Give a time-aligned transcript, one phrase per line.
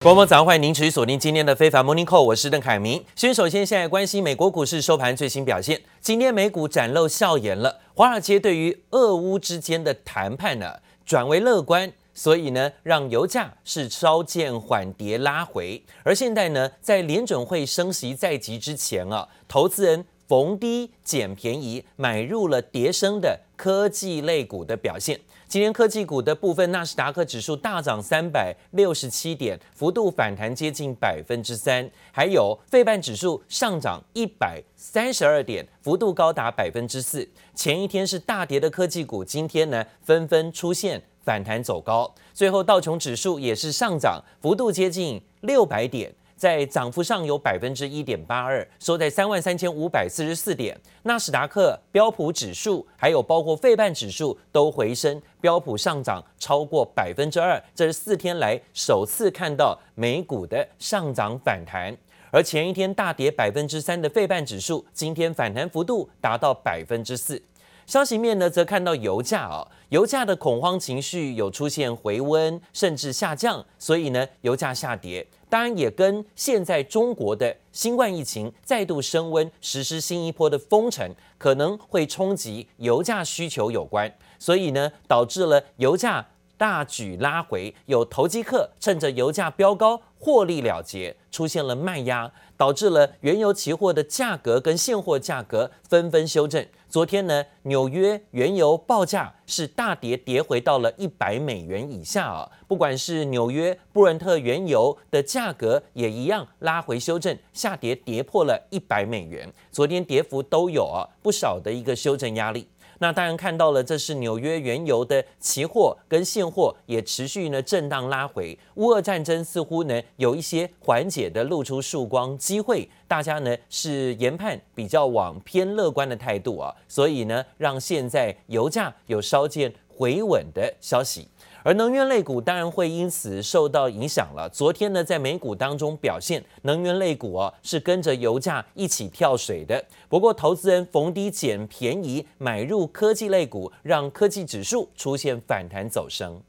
[0.00, 3.04] 各位早上，欢迎您持续锁定今天的非凡 Morning Call，我是邓凯明。
[3.16, 10.72] 先首先现在关心美国股市收盘最新表现，今天美股展露笑颜了，华尔街对于俄乌之间的谈判呢
[11.04, 15.82] 转为乐观，所以呢让油价是稍见缓跌拉回。
[16.04, 25.18] 而现在呢在联准会升息在即之前啊，投资人逢低捡便宜，买入了跌升的科技类股的表现。
[25.48, 37.26] 今天科技股的部分，纳斯达克指数大涨三百六十七点，幅度反弹接近百分之三；还有费半指数上涨一百三十二点，幅度高达百分之四。
[37.54, 42.14] 前一天是大跌的科技股，今天呢纷纷出现反弹走高。
[42.34, 46.12] 最后道琼指数也是上涨，幅度接近六百点。
[46.38, 50.78] 在涨幅上有百分之一点八二，收在三万三千五百四十四点。
[51.02, 61.96] 纳斯达克、标普指数，还有包括费半指数都回升，标普上涨超过百分之二，这是四天来首次看到美股的上涨反弹。
[62.30, 67.42] 而前一天大跌百分之三的费半指数，今天反弹幅度达到百分之四。
[67.84, 75.26] 消息面呢，则看到油价啊，油价的恐慌情绪有出现回温，甚至下降，所以呢，油价下跌。
[75.48, 92.30] 当然也跟现在中国的新冠疫情再度升温，实施新一波的封城，可能会冲击油价需求有关，所以呢，导致了油价大举拉回，有投机客趁着油价飙高获利了结，出现了卖压。
[92.58, 96.66] 导致了原油期货的价格跟现货价格纷纷修正。
[96.90, 102.50] 昨天呢，纽约原油报价是大跌，跌回到了一百美元以下啊。
[102.66, 109.50] 不管是纽约布伦特原油的价格也一样拉回修正，下跌跌破了一百美元。
[109.70, 112.66] 昨天跌幅都有啊不少的一个修正压力。
[112.98, 118.58] 那当然看到了，这是纽约原油的期货跟现货也持续呢震荡拉回。
[118.74, 131.28] 乌俄战争似乎呢有一些缓解的露出曙光机会，大家呢是研判比较往偏乐观的态度啊，所以呢让现在油价有稍见回稳的消息。
[131.68, 134.48] 而能源类股当然会因此受到影响了。
[134.48, 139.84] 昨天呢，在美股当中表现，能源类股啊是跟着油价一起跳水的。
[140.08, 146.40] 不过，投资人逢低捡便宜买入科技类股，让科技指数出现反弹走升。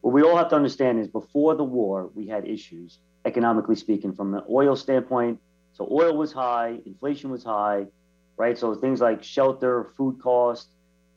[0.00, 4.14] What we all have to understand is before the war, we had issues, economically speaking,
[4.14, 5.38] from the oil standpoint.
[5.72, 7.88] So oil was high, inflation was high,
[8.36, 8.56] right?
[8.56, 10.68] So things like shelter, food costs.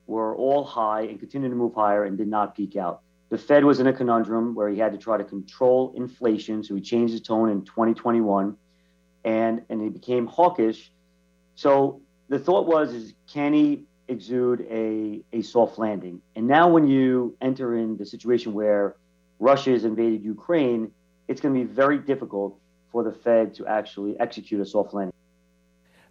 [0.07, 3.01] Were all high and continued to move higher and did not peak out.
[3.29, 6.75] The Fed was in a conundrum where he had to try to control inflation, so
[6.75, 8.55] he changed his tone in 2021,
[9.23, 10.91] and and he became hawkish.
[11.55, 16.21] So the thought was, is can he exude a a soft landing?
[16.35, 18.95] And now when you enter in the situation where
[19.39, 20.91] Russia has invaded Ukraine,
[21.27, 22.59] it's going to be very difficult
[22.91, 25.14] for the Fed to actually execute a soft landing.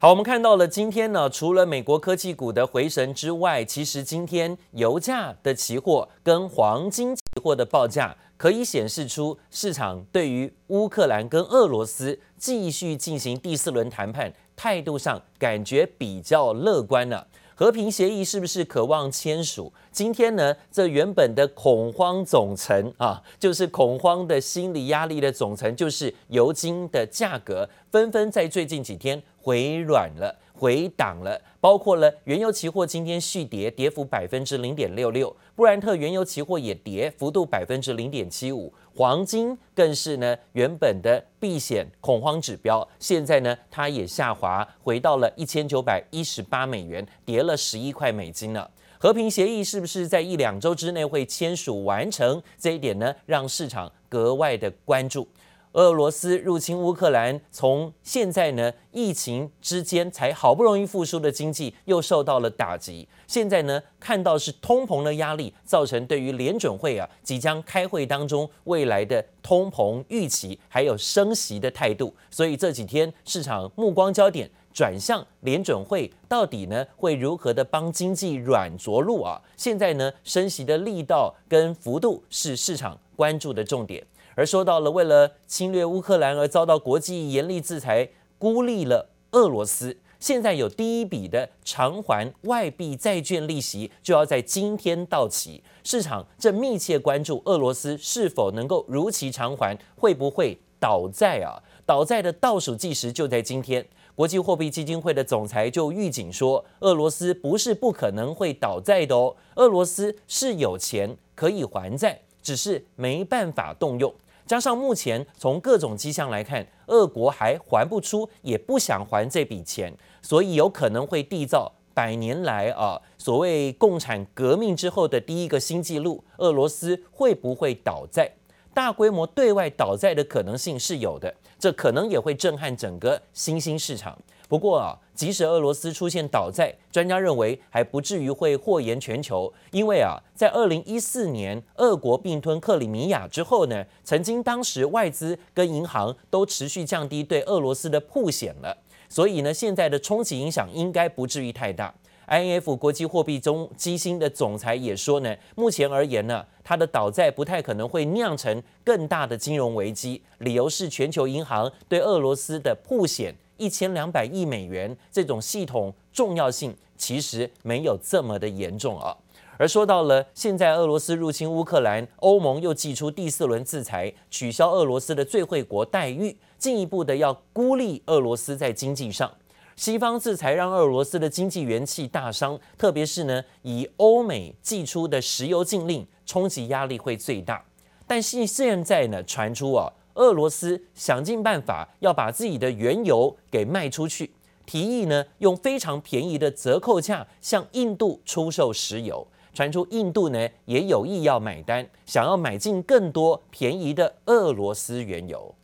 [0.05, 17.27] 好，我们看到了今天呢，除了美国科技股的回神之外，其实今天油价的期货跟黄金期货的报价，可以显示出市场对于乌克兰跟俄罗斯继续进行第四轮谈判态度上感觉比较乐观了。
[17.57, 19.73] 和平协议是不是渴望签署？
[19.93, 29.23] 今天呢，这原本的恐慌总成啊，就是恐慌的心理压力的总成，就是油金的价格，纷纷在最近几天。
[29.45, 48.71] 回软了，回档了，包括了原油期货今天续跌，跌幅百分之零点六六，布兰特原油期货也跌，幅度百分之零点七五，黄金更是呢原本的避险恐慌指标，现在呢它也下滑，回到了一千九百一十八美元，跌了十一块美金了。
[48.97, 52.41] 和平协议是不是在一两周之内会签署完成？
[52.57, 55.29] 这一点呢让市场格外的关注。
[55.75, 63.09] 俄罗斯入侵乌克兰，从现在呢疫情之间才好不容易复苏的经济又受到了打击。
[63.27, 72.15] 现在呢看到是通膨的压力，造成对于联准会啊即将开会当中未来的通膨预期还有升息的态度。
[72.31, 79.43] 所以这几天市场目光焦点转向联准会，到底呢会如何的帮经济软着陆啊？
[79.57, 84.07] 现在呢升息的力道跟幅度是市场关注的重点。
[84.35, 88.09] 而说到了为了侵略乌克兰而遭到国际严厉制裁，
[88.39, 89.97] 孤立了俄罗斯。
[90.21, 101.61] 现在有第一笔的偿还外币债券利息就要在今天到期，市场正密切关注俄罗斯是否能够如期偿还，会不会倒债啊？
[101.85, 103.87] 倒债的倒数计时就在今天。
[104.15, 114.15] 国际货币基金会的总裁就预警说，俄罗斯不是不可能会倒债的哦，俄罗斯是有钱可以还债，只是没办法动用。
[114.47, 126.23] 加上目前从各种迹象来看，俄国还还不出，也不想还这笔钱，所以有可能会缔造百年来啊所谓共产革命之后的第一个新纪录。
[126.39, 128.31] 俄罗斯会不会倒债？
[128.75, 134.19] 大规模对外倒债的可能性是有的，这可能也会震撼整个新兴市场。
[134.49, 148.77] 不过啊，即使俄罗斯出现倒债，专家认为还不至于会祸延全球，因为啊，在二零一四年俄国并吞克里米亚之后呢，曾经当时外资跟银行都持续降低对俄罗斯的曝险了，
[149.09, 151.95] 所以呢，现在的冲击影响应该不至于太大。
[152.27, 169.17] I N F 国际货币中基金的总裁也说呢，目前而言呢，它的倒债不太可能会酿成更大的金融危机，理由是全球银行对俄罗斯的曝险一千两百亿美元这种系统重要性其实没有这么的严重啊。
[169.57, 179.33] 而说到了现在俄罗斯入侵乌克兰，欧盟又祭出第四轮制裁，取消俄罗斯的最惠国待遇，进一步的要孤立俄罗斯在经济上。
[179.77, 187.65] 西方制裁让俄罗斯的经济元气大伤，特别是呢，以欧美祭出的石油禁令，冲击压力会最大。
[188.07, 194.31] 但是现在呢，传出啊，俄罗斯想尽办法要把自己的原油给卖出去，
[194.65, 199.27] 提议呢，用非常便宜的折扣价向印度出售石油。
[199.53, 205.55] 传出印度呢也有意要买单，想要买进更多便宜的俄罗斯原油。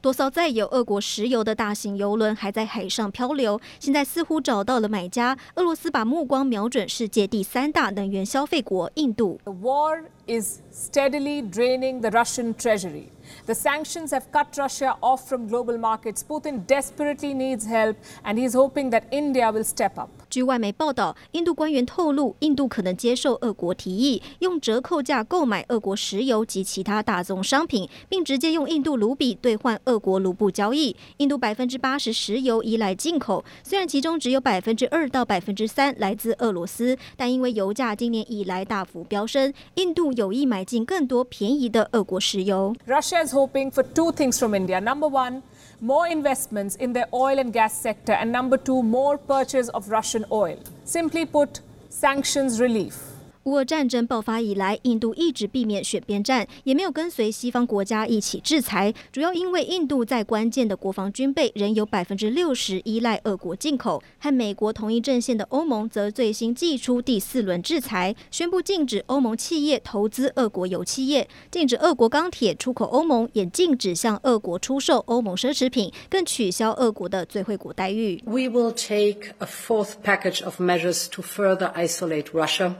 [0.00, 5.36] 多艘载有俄国石油的大型油轮还在海上漂流，现在似乎找到了买家。
[5.56, 9.40] 俄罗斯把目光瞄准世界第三大能源消费国印度。
[9.42, 13.06] The war is steadily draining the Russian treasury.
[13.46, 16.22] The sanctions have cut Russia off from global markets.
[16.26, 20.08] Putin desperately needs help, and he's hoping that India will step up.
[20.28, 30.96] 据外媒报道，印度官员透露，印度可能接受俄国提议，用折扣价购买俄国石油及其他大宗商品，并直接用印度卢比兑换俄国卢布交易。
[31.18, 42.74] 印度百分之八十石油依赖进口，虽然其中只有百分之二到百分之三来自俄罗斯，但因为油价今年以来大幅飙升，印度有意买进更多便宜的俄国石油。
[42.86, 44.80] Russia is hoping for two things from India.
[44.80, 45.42] Number one.
[45.80, 50.24] more investments in their oil and gas sector, and number two, more purchase of Russian
[50.32, 50.58] oil.
[50.84, 51.60] Simply put,
[51.90, 53.15] sanctions relief.
[53.46, 58.92] 乌俄战争爆发以来，印度一直避免选边站，也没有跟随西方国家一起制裁。
[59.12, 64.02] 主要因为印度在关键的国防军备仍有百分之六十依赖俄国进口。
[64.18, 78.20] 和美国同一阵线的欧盟则最新祭出第四轮制裁，宣布禁止欧盟企业投资俄国油企业，禁止俄国钢铁出口欧盟，也禁止向俄国出售欧盟奢侈品，更取消俄国的最惠国待遇。
[78.26, 82.74] We will take a fourth package of measures to further isolate Russia.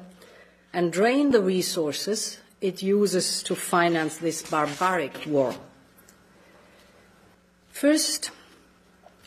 [0.76, 5.54] And drain the resources it uses to finance this barbaric war.
[7.70, 8.30] First,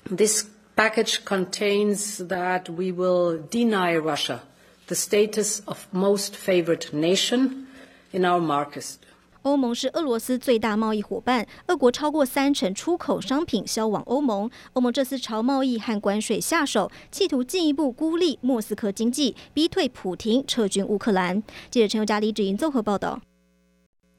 [0.05, 4.43] this package contains that we will deny Russia
[4.85, 7.65] the status of most favored nation
[8.13, 8.99] in our markets.
[9.43, 14.49] 欧盟是俄罗斯最大贸易伙伴，俄国超过三成出口商品销往欧盟。
[14.73, 21.41] 欧盟这次朝贸易和关税下手，企图进一步孤立莫斯科经济，逼退普廷撤军乌克兰。
[21.71, 23.21] 记者陈宥嘉、李芷莹综合报道。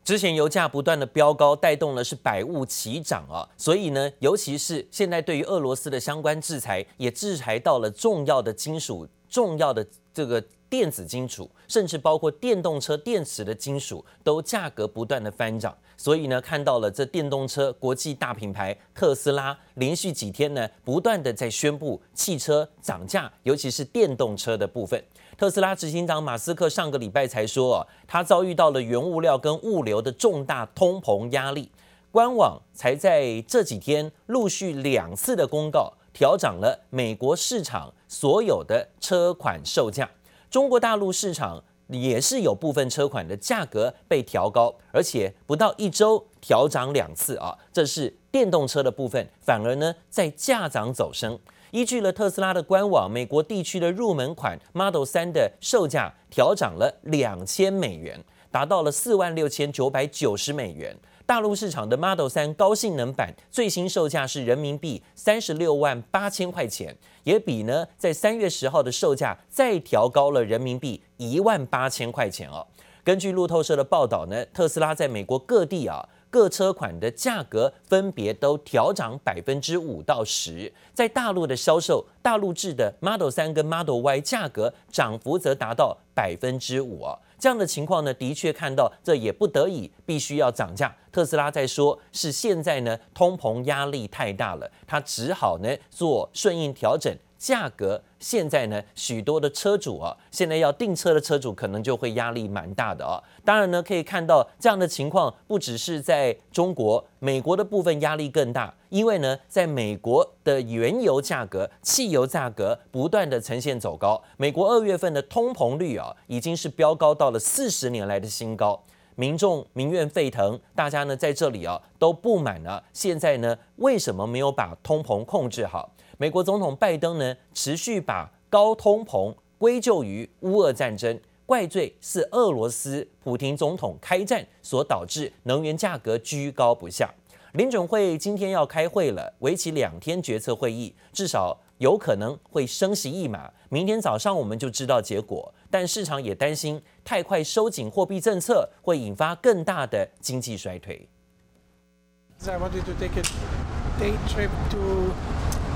[0.02, 10.42] 之前油价不断的飙高，带动了是百物齐涨啊，所以呢，尤其是现在对于俄罗斯的相关制裁，也制裁到了重要的金属、重要的这个。
[10.70, 15.76] 电子金属，甚至包括电动车电池的金属，都价格不断的翻涨。
[15.96, 25.04] 所以呢，看到了这电动车国际大品牌特斯拉连续几天呢，不断的在宣布汽车涨价，尤其是电动车的部分。
[25.36, 31.70] 特斯拉执行长马斯克上个礼拜才说，哦，他遭遇到了原物料跟物流的重大通膨压力，
[32.10, 40.08] 官网才在这几天陆续两次的公告，调涨了美国市场所有的车款售价。
[40.50, 47.56] 中国大陆市场也是有部分车款的价格被调高，而且不到一周调涨两次啊。
[47.72, 51.38] 这是电动车的部分，反而呢在价涨走升。
[51.70, 60.96] 依据了特斯拉的官网，美国地区的入门款 Model 3的售价调涨了两千美元，达到了四万六千九百九十美元。
[61.30, 72.66] 大陆市场的 Model 3高性能版最新售价是人民币三十六万八千块钱，也比呢在三月十号的售价再调高了人民币一万八千块钱哦。
[73.04, 87.16] 根据路透社的报道呢，特斯拉在美国各地啊各车款的价格分别都调涨百分之五到十，在大陆的销售，大陆制的 Model 3跟 Model Y 价格涨幅则达到百分之五啊。
[87.40, 90.94] 这样的情况呢，的确看到这也不得已必须要涨价。
[91.10, 97.12] 特斯拉在说，是现在呢通膨压力太大了，它只好呢做顺应调整。
[97.40, 103.16] 价格现在呢，许多的车主啊，现在要订车的车主可能就会压力蛮大的啊。
[103.42, 118.78] 当然呢，可以看到这样的情况不只是在中国，美国的部分压力更大，因为呢，在美国的原油价格、汽油价格不断的呈现走高，美国二月份的通膨率啊，已经是飙高到了四十年来的新高，
[119.14, 122.84] 民众民怨沸腾，大家呢在这里啊都不满了。
[122.92, 125.90] 现在呢，为什么没有把通膨控制好？
[126.20, 137.10] 美国总统拜登呢，持续把高通膨归咎于乌俄战争，怪罪是俄罗斯普丁总统开战所导致能源价格居高不下。
[137.54, 143.50] 联准会今天要开会了，为期两天决策会议，至少有可能会升息一码。
[143.70, 151.08] 明天早上我们就知道结果，但市场也担心太快收紧货币政策会引发更大的经济衰退。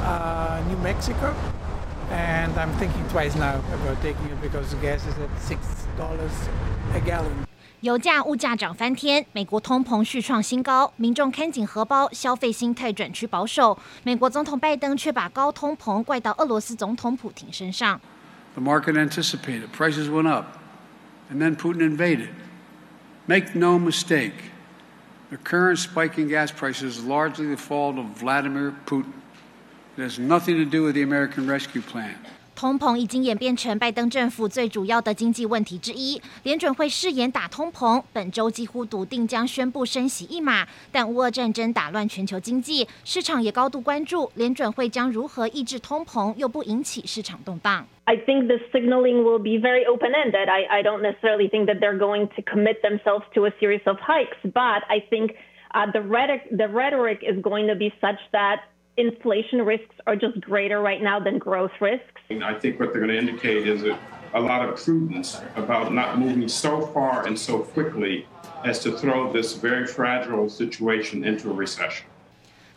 [0.02, 1.36] Uh, New Mexico,
[2.10, 5.60] and I'm thinking twice now about taking it because gas is at six
[5.98, 6.32] dollars
[6.96, 7.46] a gallon.
[7.82, 13.78] 油价物价涨翻天，美国通膨续创新高，民众看紧荷包，消费心态转趋保守。
[14.04, 18.00] 美国总统拜登却把高通膨怪到俄罗斯总统普廷身上。
[18.56, 20.58] The market anticipated prices went up,
[21.32, 22.30] and then Putin invaded.
[23.28, 24.34] Make no mistake,
[25.30, 29.14] the current spike in gas prices is largely the fault of Vladimir Putin.
[29.98, 32.16] There's nothing to do with the American Rescue Plan.
[32.56, 36.22] 通膨已经演变成拜登政府最主要的经济问题之一。
[36.44, 40.68] 联准会誓言打通膨，本周几乎笃定将宣布升息一码。
[40.92, 47.88] 但乌俄战争打乱全球经济，市场也高度关注联准会将如何抑制通膨，又不引起市场动荡。
[48.04, 50.50] I think the signaling will be very open-ended.
[50.50, 53.98] I, I don't necessarily think that they're going to commit themselves to a series of
[54.00, 55.36] hikes, but I think
[55.74, 58.64] uh, the rhetoric, the rhetoric is going to be such that
[58.97, 62.21] inflation risks are just greater right now than growth risks.
[62.31, 63.99] I think what they're going to indicate is a,
[64.35, 68.27] a lot of prudence about not moving so far and so quickly
[68.65, 72.07] as to throw this very fragile situation into a recession.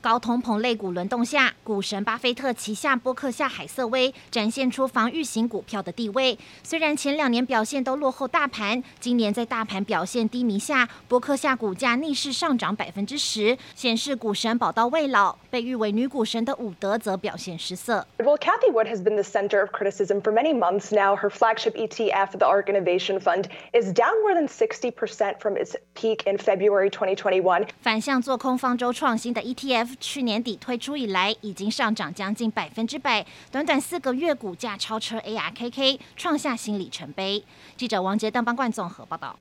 [0.02, 6.38] 高通膨类股轮动下，股神巴菲特旗下波克夏海瑟威展现出防御型股票的地位。
[6.64, 15.36] 虽然前两年表现都落后大盘，今年在大盘表现低迷下，波克夏股价逆势上涨百分之十，显示股神宝刀未老。
[15.50, 18.06] 被誉为女股神的伍德则表现失色。
[18.20, 21.16] Well, Cathie Wood has been the center of criticism for many months now.
[21.16, 26.24] Her flagship ETF, the ARK Innovation Fund, is down more than 60% from its peak
[26.30, 27.68] in February 2021.
[27.82, 29.87] 反向做空方舟创新的 ETF。
[30.00, 37.44] 去年底推出以来，已经上涨将近百分之百，短短四个月股价超车 ARKK，创下新里程碑。
[37.76, 39.38] 记者王杰、邓邦冠综合报道。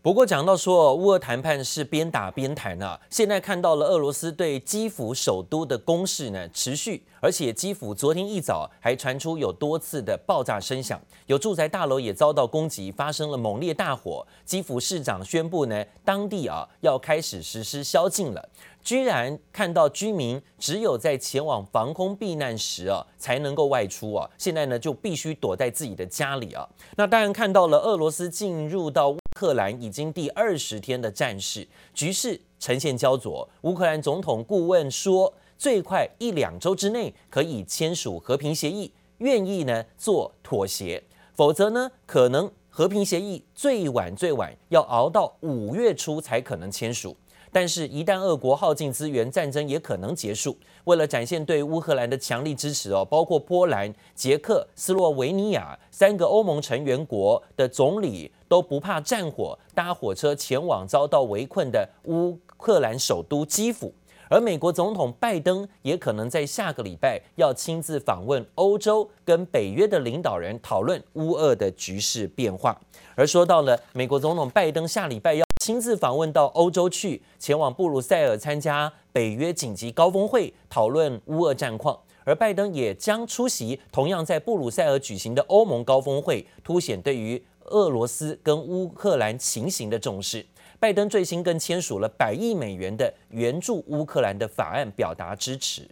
[0.00, 14.26] 不过讲到说，乌俄谈判是边打边谈呢，现在看到了俄罗斯对基辅首都的攻势呢持续，而且基辅昨天一早还传出有多次的爆炸声响，有住宅大楼也遭到攻击，发生了猛烈大火。
[14.44, 18.48] 基辅市长宣布呢，当地啊要开始实施宵禁了。
[18.82, 24.28] 居然看到居民只有在前往防空避难时啊，才能够外出啊。
[24.36, 26.68] 现在呢，就必须躲在自己的家里啊。
[26.96, 33.48] 那当然看到了俄罗斯进入到乌克兰已经第二十天的战事，局势呈现焦灼。
[33.62, 41.02] 乌克兰总统顾问说，最快一两周之内可以签署和平协议，愿意呢做妥协，
[41.34, 47.16] 否则呢可能和平协议最晚最晚要熬到五月初才可能签署。
[47.54, 50.56] 但是，一旦俄国耗尽资源，战争也可能结束。
[50.84, 63.92] 为了展现对乌克兰的强力支持哦，包括波兰、捷克、斯洛维尼亚三个欧盟成员国的总理都不怕战火，搭火车前往遭到围困的乌克兰首都基辅。
[64.30, 72.80] 而美国总统拜登也可能在下个礼拜要亲自访问欧洲，跟北约的领导人讨论乌俄的局势变化。
[73.14, 75.51] 而说到了美国总统拜登下礼拜要。
[75.62, 81.96] 亲自访问到欧洲去，前往布鲁塞尔参加北约紧急高峰会，讨论乌俄战况。
[82.24, 90.44] 而拜登也将出席同样在布鲁塞尔举行的欧盟高峰会，凸显对于俄罗斯跟乌克兰情形的重视。
[90.80, 95.82] 拜登最新更签署了百亿美元的援助乌克兰的法案，表达支持。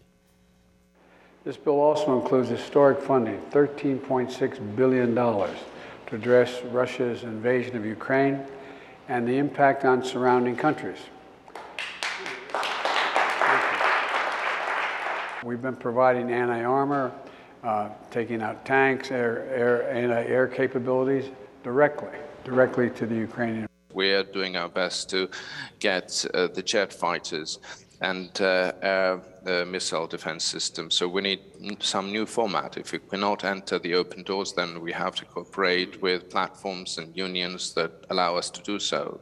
[1.44, 5.54] This bill also includes historic funding, thirteen point six billion dollars,
[6.08, 8.40] to address Russia's invasion of Ukraine.
[9.10, 10.98] And the impact on surrounding countries.
[15.44, 17.10] We've been providing anti-armor,
[17.64, 21.26] uh, taking out tanks, air, air, anti-air capabilities
[21.64, 23.68] directly directly to the Ukrainian.
[23.92, 25.28] We are doing our best to
[25.78, 27.58] get uh, the jet fighters
[28.01, 30.89] and uh, air uh, missile defense system.
[30.91, 31.39] So we need
[31.79, 32.77] some new format.
[32.77, 37.15] If we cannot enter the open doors, then we have to cooperate with platforms and
[37.15, 39.19] unions that allow us to do so.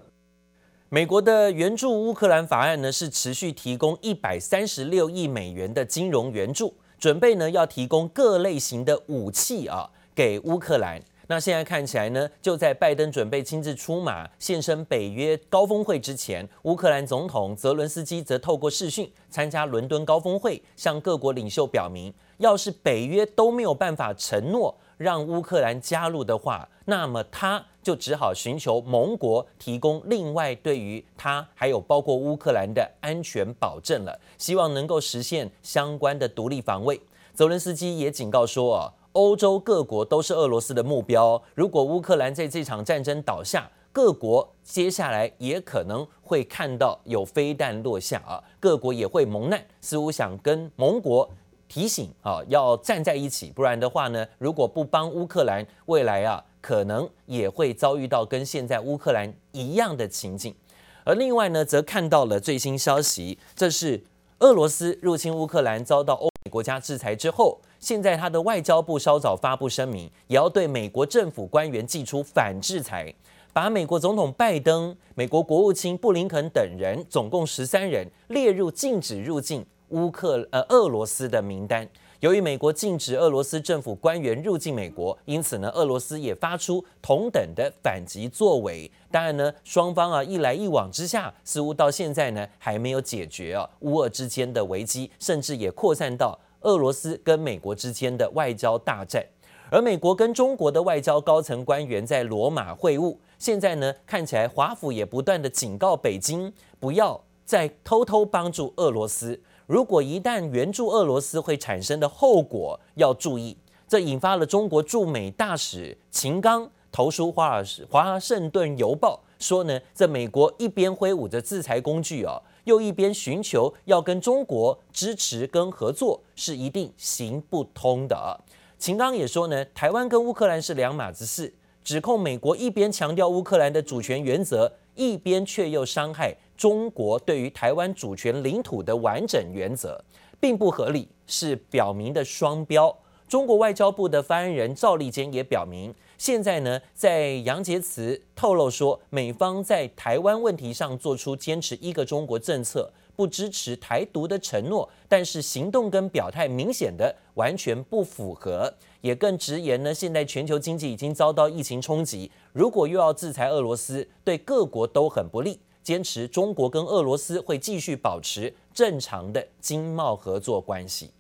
[0.90, 11.02] 美国的援助乌克兰法案呢，是持续提供一百三十六亿美元的金融援助，准备呢要提供各类型的武器啊给乌克兰。
[11.31, 36.99] 那现在看起来呢，就在拜登准备亲自出马现身北约高峰会之前，乌克兰总统泽伦斯基则透过视讯参加伦敦高峰会，向各国领袖表明，要是北约都没有办法承诺让乌克兰加入的话，那么他就只好寻求盟国提供另外对于他还有包括乌克兰的安全保证了，希望能够实现相关的独立防卫。
[37.35, 38.95] 泽伦斯基也警告说哦。
[39.13, 41.43] 欧洲各国都是俄罗斯的目标。
[41.55, 49.61] 如果乌克兰在这场战争倒下，各国接下来也可能会看到有飞弹落下啊，各国也会蒙难。
[49.81, 51.29] 似乎想跟盟国
[51.67, 60.55] 提醒啊，要站在一起，不然的话呢，如果不帮乌克兰，未来啊，可能也会遭遇到跟现在乌克兰一样的情景。
[61.03, 64.05] 而另外呢，则看到了最新消息，这是
[64.41, 67.59] 俄罗斯入侵乌克兰遭到欧美国家制裁之后。
[67.79, 73.15] 现在，他的外交部稍早发布声明，也要对美国政府官员祭出反制裁，
[73.53, 81.89] 把美国总统拜登、美国国务卿布林肯等人，总共十三人列入禁止入境乌克呃俄罗斯的名单。
[82.21, 88.91] 由于美国禁止俄罗斯政府官员入境美国，因此呢，俄罗斯也发出同等的反击作为。
[89.09, 96.37] 当然呢，双方啊一来一往之下，似乎到现在呢还没有解决啊乌俄之间的危机，甚至也扩散到。
[96.61, 99.25] 俄罗斯跟美国之间的外交大战，
[99.71, 103.17] 而美国跟中国的外交高层官员在罗马会晤。
[103.39, 109.41] 现在呢，看起来华府也不断地警告北京，不要再偷偷帮助俄罗斯。
[109.67, 113.57] 如果一旦援助俄罗斯会产生的后果要注意。
[113.91, 122.43] 这引发了中国驻美大使秦刚投书华尔华盛顿邮报，说呢，这美国一边挥舞着制裁工具哦。
[122.69, 128.39] 又一边寻求要跟中国支持跟合作，是一定行不通的。
[128.79, 131.53] 秦刚也说呢，台湾跟乌克兰是两码子事，
[131.83, 139.99] 指控美国一边强调乌克兰的主权原则，一边却又伤害中国对于台湾主权领土的完整原则，
[140.39, 142.95] 并不合理，是表明的双标。
[143.27, 145.95] 中国外交部的发言人赵立坚也表明。
[146.19, 171.13] 现在呢，在杨洁篪透露说，美方在台湾问题上做出坚持一个中国政策，不支持台独的承诺，但是行动跟表态明显的完全不符合，也更直言呢，现在全球经济已经遭到疫情冲击，如果又要制裁俄罗斯，对各国都很不利，坚持中国跟俄罗斯会继续保持正常的经贸合作关系。